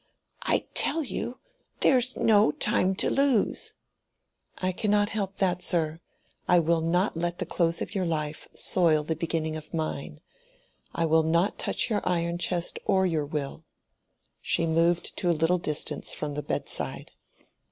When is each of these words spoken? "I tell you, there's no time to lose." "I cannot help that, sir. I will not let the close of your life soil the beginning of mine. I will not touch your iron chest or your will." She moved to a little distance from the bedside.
"I 0.41 0.65
tell 0.73 1.03
you, 1.03 1.37
there's 1.81 2.17
no 2.17 2.51
time 2.51 2.95
to 2.95 3.09
lose." 3.11 3.75
"I 4.57 4.71
cannot 4.71 5.11
help 5.11 5.35
that, 5.35 5.61
sir. 5.61 5.99
I 6.47 6.57
will 6.57 6.81
not 6.81 7.15
let 7.15 7.37
the 7.37 7.45
close 7.45 7.83
of 7.83 7.93
your 7.93 8.07
life 8.07 8.47
soil 8.55 9.03
the 9.03 9.15
beginning 9.15 9.55
of 9.55 9.75
mine. 9.75 10.19
I 10.91 11.05
will 11.05 11.21
not 11.21 11.59
touch 11.59 11.91
your 11.91 12.01
iron 12.03 12.39
chest 12.39 12.79
or 12.85 13.05
your 13.05 13.27
will." 13.27 13.63
She 14.41 14.65
moved 14.65 15.15
to 15.17 15.29
a 15.29 15.33
little 15.37 15.59
distance 15.59 16.15
from 16.15 16.33
the 16.33 16.41
bedside. 16.41 17.11